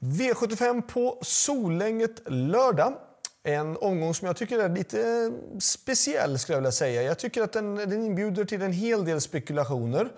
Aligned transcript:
V75 0.00 0.82
på 0.82 1.18
Solänget 1.22 2.22
lördag. 2.26 2.92
En 3.42 3.76
omgång 3.76 4.14
som 4.14 4.26
jag 4.26 4.36
tycker 4.36 4.58
är 4.58 4.68
lite 4.68 5.00
eh, 5.00 5.58
speciell 5.58 6.38
skulle 6.38 6.56
jag 6.56 6.60
vilja 6.60 6.72
säga. 6.72 7.02
Jag 7.02 7.18
tycker 7.18 7.42
att 7.42 7.52
den, 7.52 7.74
den 7.74 8.06
inbjuder 8.06 8.44
till 8.44 8.62
en 8.62 8.72
hel 8.72 9.04
del 9.04 9.20
spekulationer. 9.20 10.08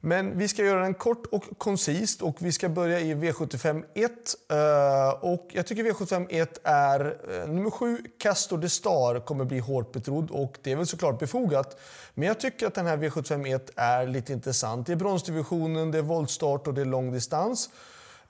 Men 0.00 0.38
vi 0.38 0.48
ska 0.48 0.64
göra 0.64 0.80
den 0.80 0.94
kort 0.94 1.26
och 1.26 1.44
koncist 1.58 2.22
och 2.22 2.36
vi 2.38 2.52
ska 2.52 2.68
börja 2.68 3.00
i 3.00 3.14
V75 3.14 3.84
1. 3.94 4.10
Eh, 4.50 5.24
och 5.24 5.48
jag 5.52 5.66
tycker 5.66 5.84
V75 5.84 6.26
1 6.30 6.60
är 6.64 7.16
eh, 7.30 7.48
nummer 7.48 7.70
7, 7.70 7.98
Castor 8.18 8.58
de 8.58 8.68
Star, 8.68 9.20
kommer 9.20 9.44
bli 9.44 9.58
hårt 9.58 9.92
betrodd 9.92 10.30
och 10.30 10.58
det 10.62 10.72
är 10.72 10.76
väl 10.76 10.86
såklart 10.86 11.18
befogat. 11.18 11.80
Men 12.14 12.28
jag 12.28 12.40
tycker 12.40 12.66
att 12.66 12.74
den 12.74 12.86
här 12.86 12.96
V75 12.96 13.54
1 13.54 13.70
är 13.76 14.06
lite 14.06 14.32
intressant. 14.32 14.86
Det 14.86 14.92
är 14.92 14.96
bronsdivisionen, 14.96 15.90
det 15.90 15.98
är 15.98 16.02
voltstart 16.02 16.66
och 16.66 16.74
det 16.74 16.80
är 16.80 16.84
långdistans. 16.84 17.70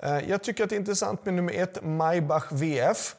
Eh, 0.02 0.30
jag 0.30 0.42
tycker 0.42 0.64
att 0.64 0.70
det 0.70 0.76
är 0.76 0.80
intressant 0.80 1.24
med 1.24 1.34
nummer 1.34 1.52
1, 1.52 1.84
Maybach 1.84 2.52
VF. 2.52 3.14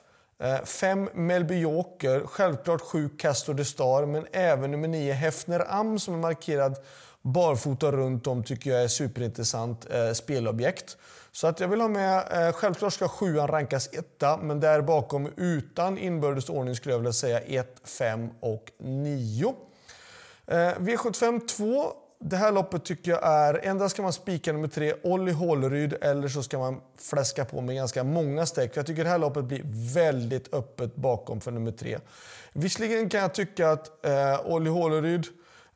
5 0.66 1.08
eh, 1.08 1.14
Melby 1.14 1.60
Joker, 1.60 2.24
självklart 2.26 2.82
7 2.82 3.10
Castor 3.10 3.54
de 3.54 3.66
Star, 3.66 4.06
men 4.06 4.28
även 4.32 4.72
nummer 4.72 4.88
9 4.88 5.14
Hefner 5.14 5.66
Am 5.70 6.00
som 6.00 6.14
är 6.14 6.18
markerad 6.18 6.76
barfota 7.22 7.92
runt 7.92 8.28
om 8.28 8.44
tycker 8.44 8.72
jag 8.72 8.84
är 8.84 8.88
superintressant 8.88 9.88
eh, 9.92 10.12
spelobjekt. 10.12 10.98
Så 11.32 11.48
att 11.48 11.60
jag 11.60 11.68
vill 11.68 11.82
ha 11.82 11.88
med, 11.88 12.48
eh, 12.48 12.54
självklart 12.54 12.94
ska 12.94 13.08
sjuan 13.08 13.48
rankas 13.48 13.90
etta, 13.94 14.38
men 14.38 14.60
där 14.60 14.82
bakom 14.82 15.30
utan 15.36 15.98
inbördes 15.98 16.50
ordning 16.50 16.76
skulle 16.76 16.94
jag 16.94 17.00
vilja 17.00 17.14
säga 17.14 17.40
1, 17.40 17.82
5 17.84 18.30
och 18.40 18.72
9. 18.80 19.56
Eh, 20.48 20.56
V75 20.56 21.48
2. 21.48 21.94
Det 22.20 22.38
här 22.38 22.52
loppet 22.52 22.86
tycker 22.86 23.12
jag 23.12 23.24
är, 23.24 23.66
endera 23.66 23.90
ska 23.90 24.02
man 24.02 24.14
spika 24.14 24.54
nummer 24.54 24.68
tre, 24.68 24.94
Olli 25.04 25.32
Håleryd, 25.32 25.94
eller 26.02 26.28
så 26.28 26.44
ska 26.44 26.60
man 26.60 26.82
fläska 26.98 27.46
på 27.46 27.62
med 27.62 27.76
ganska 27.76 28.04
många 28.04 28.46
streck. 28.46 28.78
Jag 28.78 28.86
tycker 28.86 29.04
det 29.04 29.10
här 29.10 29.18
loppet 29.18 29.46
blir 29.46 29.62
väldigt 29.94 30.54
öppet 30.54 30.96
bakom 30.96 31.42
för 31.42 31.52
nummer 31.52 31.72
tre. 31.72 31.98
Visserligen 32.54 33.10
kan 33.10 33.22
jag 33.22 33.34
tycka 33.34 33.70
att 33.70 34.06
eh, 34.06 34.46
Olli 34.46 34.70
Håleryd 34.70 35.26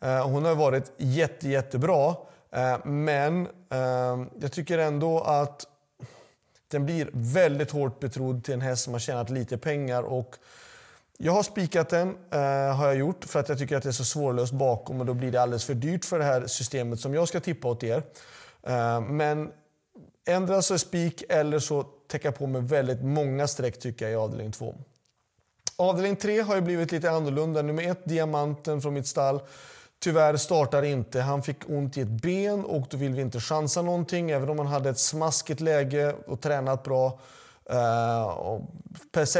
Eh, 0.04 0.30
hon 0.30 0.46
har 0.46 0.56
varit 0.56 0.92
jätte, 0.98 1.50
jättebra. 1.50 2.16
Eh, 2.52 2.86
men 2.86 3.48
eh, 3.70 4.26
jag 4.40 4.52
tycker 4.52 4.78
ändå 4.78 5.20
att 5.20 5.66
den 6.72 6.86
blir 6.86 7.10
väldigt 7.14 7.72
hårt 7.72 8.00
betrodd 8.00 8.44
till 8.44 8.54
en 8.54 8.62
häst 8.62 8.84
som 8.84 8.94
har 8.94 9.00
tjänat 9.00 9.30
lite 9.30 9.58
pengar. 9.58 10.04
Och 10.04 10.36
jag 11.18 11.34
har 11.34 11.44
spikat 11.44 11.90
den, 11.90 12.16
eh, 12.32 12.76
har 12.76 12.86
jag 12.86 12.96
gjort, 12.96 13.26
för 13.26 13.40
att 13.40 13.50
jag 13.50 13.58
tycker 13.58 13.78
att 13.78 13.84
det 13.84 13.90
är 13.90 13.94
så 13.94 14.06
svårlöst 14.06 14.54
bakom 14.54 15.00
och 15.00 15.06
då 15.06 15.14
blir 15.14 15.32
det 15.32 15.42
alldeles 15.42 15.66
för 15.66 15.74
dyrt 15.74 16.06
för 16.06 16.20
det 16.20 16.26
här 16.26 16.48
systemet 16.48 17.00
som 17.00 17.14
jag 17.14 17.28
ska 17.28 17.40
tippa 17.40 17.68
åt 17.68 17.84
er. 17.84 18.04
Eh, 18.64 19.02
men 19.02 19.52
ändra 20.26 20.62
så 20.62 20.78
spik 20.78 21.24
eller 21.30 21.60
så 21.60 21.84
täcka 21.84 22.32
på 22.32 22.48
med 22.48 22.70
väldigt 22.70 23.04
många 23.04 23.48
streck 23.48 23.80
tycker 23.80 24.06
jag 24.06 24.12
i 24.12 24.16
avdelning 24.16 24.52
2. 24.52 24.76
Avdelning 25.76 26.16
3 26.16 26.42
har 26.42 26.56
ju 26.56 26.62
blivit 26.62 26.92
lite 26.92 27.12
annorlunda. 27.12 27.62
Nummer 27.62 27.92
1, 27.92 28.06
Diamanten 28.06 28.82
från 28.82 28.94
mitt 28.94 29.08
stall. 29.08 29.40
Tyvärr 30.00 30.38
startar 30.38 30.84
inte. 30.84 31.22
Han 31.22 31.44
fick 31.44 31.70
ont 31.70 31.98
i 31.98 32.02
ett 32.02 32.08
ben 32.08 32.66
och 32.66 32.88
då 32.90 32.98
vill 32.98 33.14
vi 33.14 33.22
inte 33.22 33.40
chansa 33.40 33.82
någonting. 33.82 34.32
Även 34.32 34.50
om 34.50 34.58
han 34.58 34.68
hade 34.68 34.90
ett 34.90 35.00
smaskigt 35.00 35.62
läge 35.62 36.16
och 36.28 36.42
tränat 36.42 36.84
bra. 36.84 37.20
Uh, 37.72 38.24
och 38.24 38.62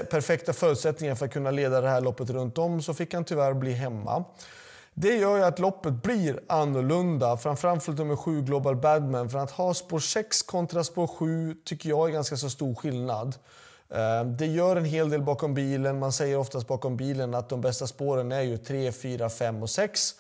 perfekta 0.10 0.54
förutsättningar 0.54 1.16
för 1.16 1.26
att 1.26 1.34
kunna 1.34 1.52
leda 1.52 1.82
det 1.82 1.90
här 1.90 2.02
loppet 2.02 2.30
runt 2.30 2.58
om 2.58 2.82
så 2.82 2.94
fick 2.94 3.14
han 3.14 3.26
tyvärr 3.26 3.54
bli 3.54 3.72
hemma. 3.72 4.24
Det 4.94 5.16
gör 5.16 5.38
ju 5.38 5.44
att 5.44 5.60
loppet 5.60 5.94
blir 5.94 6.40
annorlunda, 6.48 7.38
framförallt 7.38 7.88
nummer 7.88 8.16
7 8.16 8.42
Global 8.42 8.76
Badman. 8.76 9.30
För 9.30 9.40
att 9.40 9.52
ha 9.52 9.74
spår 9.74 10.00
6 10.00 10.42
kontra 10.42 10.84
spår 10.84 11.08
7 11.08 11.56
tycker 11.66 11.90
jag 11.90 12.10
är 12.10 12.14
ganska 12.14 12.38
så 12.38 12.50
stor 12.50 12.76
skillnad. 12.76 13.36
Uh, 13.92 14.32
det 14.32 14.46
gör 14.46 14.76
en 14.76 14.86
hel 14.86 15.10
del 15.10 15.22
bakom 15.22 15.54
bilen. 15.54 16.00
Man 16.00 16.12
säger 16.12 16.38
oftast 16.38 16.68
bakom 16.68 16.98
bilen 16.98 17.34
att 17.34 17.50
de 17.50 17.62
bästa 17.62 17.88
spåren 17.88 18.32
är 18.32 18.42
ju 18.42 18.58
3, 18.58 18.92
4, 18.92 19.30
5 19.30 19.64
och 19.64 19.70
6. 19.70 20.16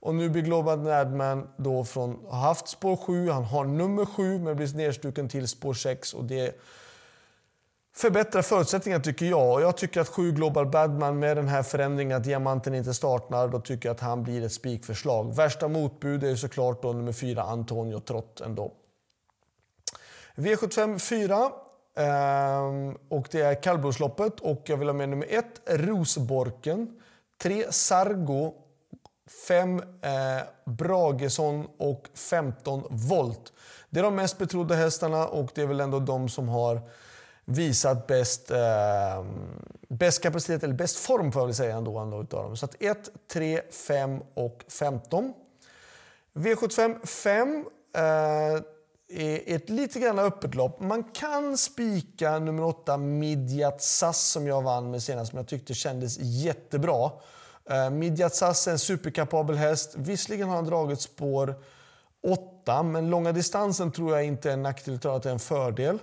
Och 0.00 0.14
nu 0.14 0.28
blir 0.28 0.42
Global 0.42 0.78
Badman, 0.78 1.48
då 1.56 1.84
från 1.84 2.18
har 2.28 2.40
haft 2.40 2.68
spår 2.68 2.96
7, 2.96 3.30
han 3.30 3.44
har 3.44 3.64
nummer 3.64 4.04
7 4.04 4.38
men 4.38 4.56
blir 4.56 4.76
nedstuken 4.76 5.28
till 5.28 5.48
spår 5.48 5.74
6 5.74 6.14
och 6.14 6.24
det 6.24 6.60
förbättrar 7.98 8.42
förutsättningarna 8.42 9.04
tycker 9.04 9.26
jag. 9.26 9.54
Och 9.54 9.62
jag 9.62 9.76
tycker 9.76 10.00
att 10.00 10.08
sju 10.08 10.32
Global 10.32 10.66
Badman 10.66 11.18
med 11.18 11.36
den 11.36 11.48
här 11.48 11.62
förändringen 11.62 12.16
att 12.16 12.24
diamanten 12.24 12.74
inte 12.74 12.94
startar, 12.94 13.48
då 13.48 13.60
tycker 13.60 13.88
jag 13.88 13.94
att 13.94 14.00
han 14.00 14.22
blir 14.22 14.44
ett 14.44 14.52
spikförslag. 14.52 15.36
Värsta 15.36 15.68
motbud 15.68 16.24
är 16.24 16.36
såklart 16.36 16.82
då 16.82 16.92
nummer 16.92 17.12
fyra 17.12 17.42
Antonio 17.42 18.00
Trott 18.00 18.40
ändå. 18.40 18.72
V75 20.36 20.98
4. 20.98 21.50
Eh, 21.96 22.94
och 23.08 23.28
det 23.30 23.40
är 23.40 23.62
kallblodsloppet 23.62 24.40
och 24.40 24.62
jag 24.66 24.76
vill 24.76 24.88
ha 24.88 24.92
med 24.92 25.08
nummer 25.08 25.26
1 25.30 25.44
Rosborken. 25.66 27.00
3 27.42 27.72
Sargo 27.72 28.54
5 29.48 29.78
eh, 29.78 29.82
Bragesson 30.64 31.68
och 31.78 32.08
15 32.14 32.84
volt. 32.90 33.52
Det 33.90 33.98
är 34.00 34.04
de 34.04 34.14
mest 34.14 34.38
betrodda 34.38 34.74
hästarna 34.74 35.26
och 35.26 35.50
det 35.54 35.62
är 35.62 35.66
väl 35.66 35.80
ändå 35.80 36.00
de 36.00 36.28
som 36.28 36.48
har 36.48 36.82
visat 37.48 38.06
bäst, 38.06 38.50
eh, 38.50 39.24
bäst 39.88 40.22
kapacitet, 40.22 40.62
eller 40.62 40.74
bäst 40.74 40.96
form 40.96 41.32
får 41.32 41.42
jag 41.42 41.46
väl 41.46 41.54
säga 41.54 41.76
ändå. 41.76 41.98
ändå 41.98 42.22
utav 42.22 42.44
dem. 42.44 42.56
Så 42.56 42.64
att 42.64 42.82
1, 42.82 43.10
3, 43.32 43.62
5 43.70 44.20
och 44.34 44.64
15. 44.68 45.34
V75 46.34 47.06
5 47.06 47.64
eh, 47.96 48.02
är 49.08 49.54
ett 49.56 49.70
lite 49.70 50.00
grann 50.00 50.18
öppet 50.18 50.54
lopp. 50.54 50.80
Man 50.80 51.04
kan 51.04 51.58
spika 51.58 52.38
nummer 52.38 52.62
8 52.64 52.96
Midjat 52.96 53.82
Sass 53.82 54.28
som 54.28 54.46
jag 54.46 54.62
vann 54.62 54.90
med 54.90 55.02
senast, 55.02 55.30
som 55.30 55.36
jag 55.36 55.48
tyckte 55.48 55.74
kändes 55.74 56.18
jättebra. 56.18 57.10
Eh, 57.70 57.90
Midjat 57.90 58.34
Sass 58.34 58.66
är 58.66 58.72
en 58.72 58.78
superkapabel 58.78 59.56
häst. 59.56 59.94
Visserligen 59.96 60.48
har 60.48 60.56
han 60.56 60.64
dragit 60.64 61.00
spår 61.00 61.54
8, 62.22 62.82
men 62.82 63.10
långa 63.10 63.32
distansen 63.32 63.92
tror 63.92 64.12
jag 64.12 64.24
inte 64.24 64.48
är 64.48 64.52
en 64.52 64.62
nackdel, 64.62 64.94
utan 64.94 65.16
att 65.16 65.22
det 65.22 65.28
är 65.28 65.32
en 65.32 65.38
fördel. 65.38 65.98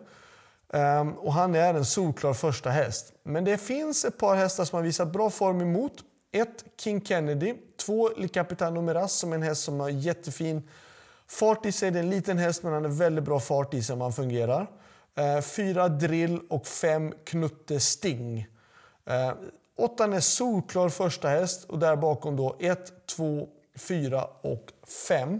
Um, 0.75 1.13
och 1.13 1.33
han 1.33 1.55
är 1.55 1.73
en 1.73 1.85
solklar 1.85 2.33
första 2.33 2.69
häst. 2.69 3.13
Men 3.23 3.43
det 3.43 3.57
finns 3.57 4.05
ett 4.05 4.17
par 4.17 4.35
hästar 4.35 4.65
som 4.65 4.75
har 4.75 4.83
visat 4.83 5.11
bra 5.11 5.29
form 5.29 5.61
emot. 5.61 5.93
Ett, 6.31 6.65
King 6.77 7.05
Kennedy. 7.05 7.55
Två, 7.77 8.09
Le 8.17 8.27
Capitano 8.27 8.81
Miraz 8.81 9.13
som 9.13 9.31
är 9.31 9.35
en 9.35 9.41
häst 9.41 9.63
som 9.63 9.79
har 9.79 9.89
jättefin 9.89 10.69
fart 11.27 11.65
i 11.65 11.71
sig. 11.71 11.91
Det 11.91 11.99
är 11.99 12.03
en 12.03 12.09
liten 12.09 12.37
häst, 12.37 12.63
men 12.63 12.73
han 12.73 12.83
har 12.83 12.91
väldigt 12.91 13.23
bra 13.23 13.39
fart 13.39 13.73
i 13.73 13.83
sig 13.83 13.93
om 13.93 14.01
han 14.01 14.13
fungerar. 14.13 14.61
Uh, 15.19 15.41
fyra, 15.41 15.89
Drill 15.89 16.39
och 16.49 16.67
fem, 16.67 17.13
Knutte 17.25 17.79
Sting. 17.79 18.47
Uh, 19.09 19.33
Åttan 19.77 20.13
är 20.13 20.19
solklar 20.19 20.89
första 20.89 21.27
häst 21.27 21.63
och 21.63 21.79
där 21.79 21.95
bakom 21.95 22.35
då 22.35 22.55
1, 22.59 23.07
2, 23.07 23.47
4 23.75 24.27
och 24.41 24.71
5. 25.07 25.39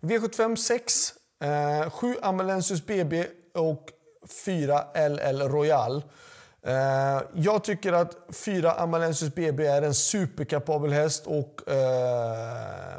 V75 0.00 0.56
6. 0.56 1.14
7 1.90 2.16
Amalensius 2.22 2.86
BB 2.86 3.26
och 3.54 3.92
4 4.44 4.84
LL 5.08 5.42
Royal. 5.42 6.02
Eh, 6.62 7.22
jag 7.34 7.64
tycker 7.64 7.92
att 7.92 8.16
4 8.32 8.72
Amalensis 8.72 9.34
BB 9.34 9.66
är 9.66 9.82
en 9.82 9.94
superkapabel 9.94 10.92
häst 10.92 11.26
och 11.26 11.68
eh, 11.68 12.98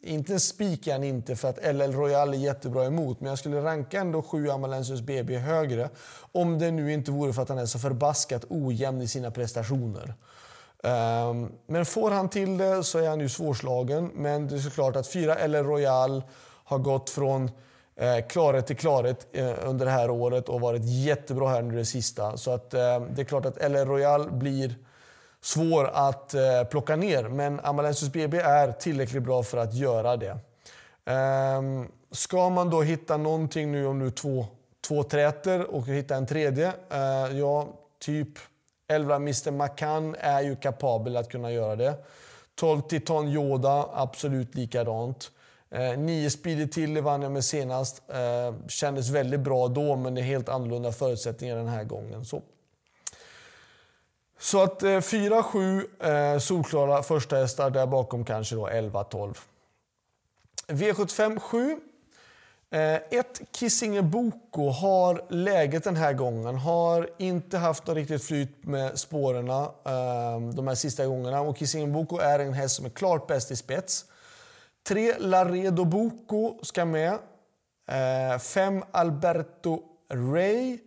inte 0.00 0.32
en 0.32 0.40
spik 0.40 0.88
han 0.88 1.04
inte 1.04 1.36
för 1.36 1.48
att 1.48 1.74
LL 1.74 1.92
Royal 1.92 2.34
är 2.34 2.38
jättebra 2.38 2.84
emot, 2.84 3.20
men 3.20 3.28
jag 3.28 3.38
skulle 3.38 3.60
ranka 3.60 4.00
ändå 4.00 4.22
7 4.22 4.50
Amalensius 4.50 5.00
BB 5.00 5.36
högre. 5.36 5.88
Om 6.32 6.58
det 6.58 6.70
nu 6.70 6.92
inte 6.92 7.10
vore 7.10 7.32
för 7.32 7.42
att 7.42 7.48
han 7.48 7.58
är 7.58 7.66
så 7.66 7.78
förbaskat 7.78 8.44
ojämn 8.48 9.02
i 9.02 9.08
sina 9.08 9.30
prestationer. 9.30 10.14
Um, 10.82 11.52
men 11.66 11.86
får 11.86 12.10
han 12.10 12.28
till 12.28 12.58
det 12.58 12.84
så 12.84 12.98
är 12.98 13.08
han 13.08 13.20
ju 13.20 13.28
svårslagen. 13.28 14.10
Men 14.14 14.48
det 14.48 14.54
är 14.54 14.58
såklart 14.58 14.96
att 14.96 15.06
4 15.06 15.46
LL 15.46 15.54
Royal 15.54 16.22
har 16.64 16.78
gått 16.78 17.10
från 17.10 17.50
Eh, 17.96 18.26
klarhet 18.26 18.66
till 18.66 18.76
klarhet 18.76 19.26
eh, 19.32 19.54
under 19.64 19.86
det 19.86 19.92
här 19.92 20.10
året 20.10 20.48
och 20.48 20.60
varit 20.60 20.82
jättebra 20.84 21.48
här 21.48 21.62
nu 21.62 21.76
det 21.76 21.84
sista. 21.84 22.36
Så 22.36 22.50
att, 22.50 22.74
eh, 22.74 23.00
det 23.00 23.22
är 23.22 23.24
klart 23.24 23.44
att 23.44 23.56
LR 23.56 23.86
Royal 23.86 24.30
blir 24.32 24.74
svår 25.40 25.90
att 25.92 26.34
eh, 26.34 26.64
plocka 26.70 26.96
ner. 26.96 27.24
Men 27.24 27.60
Amalensis 27.60 28.12
BB 28.12 28.38
är 28.38 28.72
tillräckligt 28.72 29.22
bra 29.22 29.42
för 29.42 29.58
att 29.58 29.74
göra 29.74 30.16
det. 30.16 30.38
Ehm, 31.04 31.88
ska 32.10 32.48
man 32.48 32.70
då 32.70 32.82
hitta 32.82 33.16
någonting 33.16 33.72
nu 33.72 33.86
om 33.86 33.98
nu 33.98 34.10
två, 34.10 34.46
två 34.88 35.02
träter 35.02 35.74
och 35.74 35.86
hitta 35.86 36.16
en 36.16 36.26
tredje? 36.26 36.72
Eh, 36.90 37.38
ja, 37.38 37.68
typ 37.98 38.28
11 38.88 39.16
Mr 39.16 39.50
McCann 39.50 40.16
är 40.18 40.42
ju 40.42 40.56
kapabel 40.56 41.16
att 41.16 41.30
kunna 41.30 41.52
göra 41.52 41.76
det. 41.76 41.94
12 42.54 42.80
Titan 42.80 43.28
Yoda, 43.28 43.88
absolut 43.92 44.54
likadant. 44.54 45.30
Eh, 45.74 45.98
9 45.98 46.30
Speedy 46.30 46.66
Tilly 46.66 47.00
vann 47.00 47.22
jag 47.22 47.32
med 47.32 47.44
senast. 47.44 48.02
Eh, 48.08 48.54
kändes 48.68 49.08
väldigt 49.08 49.40
bra 49.40 49.68
då, 49.68 49.96
men 49.96 50.14
det 50.14 50.20
är 50.20 50.22
helt 50.22 50.48
annorlunda 50.48 50.92
förutsättningar 50.92 51.56
den 51.56 51.68
här 51.68 51.84
gången. 51.84 52.24
Så 52.24 52.42
så 54.38 54.62
att 54.62 54.82
4-7 54.82 55.86
eh, 56.00 56.10
eh, 56.10 56.38
solklara 56.38 57.02
första 57.02 57.36
hästar, 57.36 57.70
där 57.70 57.86
bakom 57.86 58.24
kanske 58.24 58.54
då 58.54 58.68
11-12. 58.68 59.34
V75 60.68 61.38
7. 61.38 61.76
Eh, 62.70 62.94
ett 62.94 63.40
Kissinger 63.52 64.02
Boko 64.02 64.68
har 64.68 65.24
läget 65.28 65.84
den 65.84 65.96
här 65.96 66.12
gången. 66.12 66.56
Har 66.56 67.10
inte 67.18 67.58
haft 67.58 67.86
något 67.86 67.96
riktigt 67.96 68.24
flyt 68.24 68.64
med 68.64 68.98
spåren 68.98 69.50
eh, 69.50 70.54
de 70.54 70.68
här 70.68 70.74
sista 70.74 71.06
gångerna. 71.06 71.40
Och 71.40 71.56
Kissinger 71.56 71.86
Boko 71.86 72.18
är 72.18 72.38
en 72.38 72.52
häst 72.52 72.76
som 72.76 72.86
är 72.86 72.90
klart 72.90 73.26
bäst 73.26 73.50
i 73.50 73.56
spets. 73.56 74.04
Tre 74.88 75.14
Laredo 75.18 75.84
Boko 75.84 76.58
ska 76.62 76.84
med. 76.84 77.12
Eh, 77.88 78.38
fem 78.38 78.84
Alberto 78.90 79.82
Ray. 80.12 80.78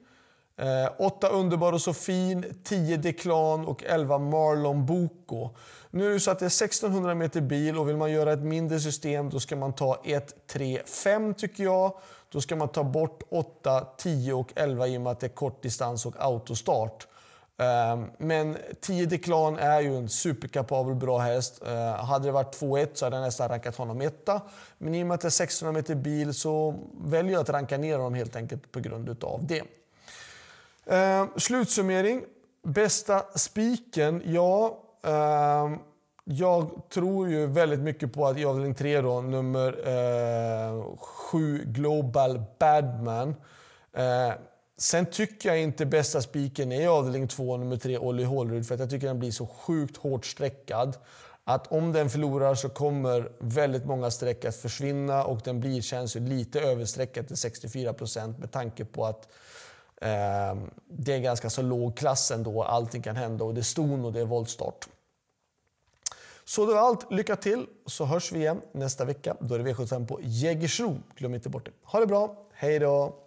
Eh, 0.57 0.91
åtta 0.97 1.29
Underbar 1.29 1.73
och 1.73 1.81
så 1.81 1.93
fin, 1.93 2.61
10 2.63 2.97
Declan 2.97 3.65
och 3.65 3.83
11 3.83 4.17
Marlon 4.17 4.85
Boko. 4.85 5.49
Nu 5.91 6.09
är 6.09 6.13
det 6.13 6.19
så 6.19 6.31
att 6.31 6.39
det 6.39 6.45
är 6.45 6.47
1600 6.47 7.15
meter 7.15 7.41
bil 7.41 7.77
och 7.77 7.89
vill 7.89 7.97
man 7.97 8.11
göra 8.11 8.33
ett 8.33 8.43
mindre 8.43 8.79
system 8.79 9.29
då 9.29 9.39
ska 9.39 9.55
man 9.55 9.73
ta 9.73 10.01
1, 10.05 10.47
3, 10.47 10.81
5 10.85 11.33
tycker 11.33 11.63
jag. 11.63 11.93
Då 12.29 12.41
ska 12.41 12.55
man 12.55 12.69
ta 12.69 12.83
bort 12.83 13.23
8, 13.29 13.87
10 13.97 14.33
och 14.33 14.51
11 14.55 14.87
i 14.87 14.97
och 14.97 15.01
med 15.01 15.11
att 15.11 15.19
det 15.19 15.27
är 15.27 15.35
kort 15.35 15.63
distans 15.63 16.05
och 16.05 16.15
autostart. 16.17 17.07
Ehm, 17.57 18.05
men 18.17 18.57
10 18.81 19.05
Declan 19.05 19.57
är 19.57 19.81
ju 19.81 19.97
en 19.97 20.09
superkapabel 20.09 20.95
bra 20.95 21.17
häst. 21.17 21.61
Ehm, 21.67 21.93
hade 21.93 22.27
det 22.27 22.31
varit 22.31 22.55
2-1 22.55 22.87
så 22.93 23.05
hade 23.05 23.15
jag 23.15 23.23
nästan 23.23 23.49
rankat 23.49 23.75
honom 23.75 24.01
etta. 24.01 24.41
Men 24.77 24.95
i 24.95 25.03
och 25.03 25.07
med 25.07 25.15
att 25.15 25.21
det 25.21 25.27
är 25.27 25.29
1600 25.29 25.79
meter 25.79 25.95
bil 25.95 26.33
så 26.33 26.75
väljer 27.01 27.33
jag 27.33 27.41
att 27.41 27.49
ranka 27.49 27.77
ner 27.77 27.97
honom 27.97 28.13
helt 28.13 28.35
enkelt 28.35 28.71
på 28.71 28.79
grund 28.79 29.23
av 29.23 29.45
det. 29.47 29.63
Ehm, 30.85 31.27
slutsummering. 31.37 32.23
Bästa 32.63 33.25
spiken? 33.35 34.21
Ja, 34.25 34.83
jag 36.23 36.81
tror 36.89 37.29
ju 37.29 37.47
väldigt 37.47 37.79
mycket 37.79 38.13
på 38.13 38.27
att 38.27 38.37
i 38.37 38.45
avdelning 38.45 38.75
3 38.75 39.01
då, 39.01 39.21
nummer 39.21 39.87
eh, 39.87 40.97
7 40.97 41.63
Global 41.65 42.43
Badman. 42.59 43.35
Sen 44.77 45.05
tycker 45.05 45.49
jag 45.49 45.61
inte 45.61 45.85
bästa 45.85 46.21
spiken 46.21 46.71
är 46.71 46.87
avdelning 46.87 47.27
2, 47.27 47.57
nummer 47.57 47.77
3 47.77 47.97
Olli 47.97 48.23
Hålrud, 48.23 48.67
för 48.67 48.73
att 48.73 48.79
jag 48.79 48.89
tycker 48.89 49.07
den 49.07 49.19
blir 49.19 49.31
så 49.31 49.47
sjukt 49.47 49.97
hårt 49.97 50.25
streckad 50.25 50.97
att 51.43 51.67
om 51.67 51.91
den 51.91 52.09
förlorar 52.09 52.55
så 52.55 52.69
kommer 52.69 53.31
väldigt 53.39 53.85
många 53.85 54.11
streck 54.11 54.45
att 54.45 54.55
försvinna 54.55 55.23
och 55.23 55.41
den 55.43 55.59
blir, 55.59 55.81
känns 55.81 56.15
ju 56.15 56.19
lite 56.19 56.61
överstreckad 56.61 57.27
till 57.27 57.37
64 57.37 57.93
procent 57.93 58.39
med 58.39 58.51
tanke 58.51 58.85
på 58.85 59.05
att 59.05 59.27
eh, 60.01 60.55
det 60.89 61.13
är 61.13 61.19
ganska 61.19 61.49
så 61.49 61.61
låg 61.61 61.97
klass 61.97 62.31
ändå, 62.31 62.63
allting 62.63 63.01
kan 63.01 63.15
hända 63.15 63.45
och 63.45 63.53
det 63.53 63.61
är 63.61 63.63
ston 63.63 64.05
och 64.05 64.13
det 64.13 64.19
är 64.19 64.25
voltstart. 64.25 64.87
Så 66.45 66.65
det 66.65 66.73
var 66.73 66.81
allt. 66.81 67.11
Lycka 67.11 67.35
till 67.35 67.65
så 67.85 68.05
hörs 68.05 68.31
vi 68.31 68.39
igen 68.39 68.61
nästa 68.71 69.05
vecka. 69.05 69.35
Då 69.39 69.55
är 69.55 69.59
det 69.59 69.73
V75 69.73 70.07
på 70.07 70.19
Jägersro. 70.21 70.97
Glöm 71.15 71.33
inte 71.33 71.49
bort 71.49 71.65
det. 71.65 71.71
Ha 71.83 71.99
det 71.99 72.07
bra. 72.07 72.47
Hej 72.53 72.79
då! 72.79 73.26